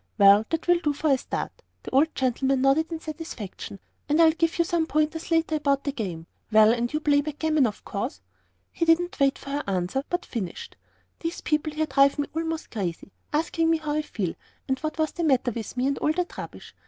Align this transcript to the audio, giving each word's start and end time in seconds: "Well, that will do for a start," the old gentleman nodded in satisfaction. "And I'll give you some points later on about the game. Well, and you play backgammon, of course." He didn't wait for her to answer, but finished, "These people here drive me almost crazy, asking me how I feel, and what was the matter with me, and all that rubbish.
"Well, 0.17 0.47
that 0.49 0.67
will 0.67 0.79
do 0.79 0.93
for 0.93 1.11
a 1.11 1.17
start," 1.19 1.51
the 1.83 1.91
old 1.91 2.15
gentleman 2.15 2.61
nodded 2.63 2.91
in 2.91 2.99
satisfaction. 2.99 3.77
"And 4.09 4.19
I'll 4.19 4.31
give 4.31 4.57
you 4.57 4.65
some 4.65 4.87
points 4.87 5.29
later 5.29 5.53
on 5.53 5.57
about 5.57 5.83
the 5.83 5.91
game. 5.91 6.25
Well, 6.51 6.73
and 6.73 6.91
you 6.91 6.99
play 7.01 7.21
backgammon, 7.21 7.67
of 7.67 7.85
course." 7.85 8.19
He 8.71 8.83
didn't 8.83 9.19
wait 9.19 9.37
for 9.37 9.51
her 9.51 9.61
to 9.61 9.69
answer, 9.69 10.03
but 10.09 10.25
finished, 10.25 10.75
"These 11.19 11.41
people 11.41 11.71
here 11.71 11.85
drive 11.85 12.17
me 12.17 12.27
almost 12.33 12.71
crazy, 12.71 13.11
asking 13.31 13.69
me 13.69 13.77
how 13.77 13.91
I 13.93 14.01
feel, 14.01 14.33
and 14.67 14.79
what 14.79 14.97
was 14.97 15.11
the 15.11 15.23
matter 15.23 15.51
with 15.51 15.77
me, 15.77 15.85
and 15.85 15.99
all 15.99 16.13
that 16.13 16.35
rubbish. 16.35 16.73